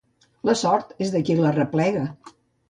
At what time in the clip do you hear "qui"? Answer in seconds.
1.27-1.37